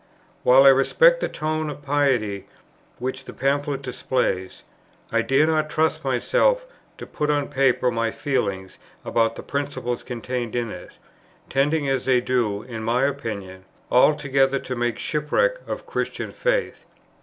"While 0.41 0.65
I 0.65 0.69
respect 0.69 1.19
the 1.19 1.29
tone 1.29 1.69
of 1.69 1.83
piety 1.83 2.47
which 2.97 3.25
the 3.25 3.33
Pamphlet 3.33 3.83
displays, 3.83 4.63
I 5.11 5.21
dare 5.21 5.45
not 5.45 5.69
trust 5.69 6.03
myself 6.03 6.65
to 6.97 7.05
put 7.05 7.29
on 7.29 7.49
paper 7.49 7.91
my 7.91 8.09
feelings 8.09 8.79
about 9.05 9.35
the 9.35 9.43
principles 9.43 10.01
contained 10.03 10.55
in 10.55 10.71
it; 10.71 10.93
tending 11.51 11.87
as 11.87 12.05
they 12.05 12.19
do, 12.19 12.63
in 12.63 12.81
my 12.83 13.05
opinion, 13.05 13.63
altogether 13.91 14.57
to 14.57 14.75
make 14.75 14.97
shipwreck 14.97 15.59
of 15.67 15.85
Christian 15.85 16.31
faith. 16.31 16.83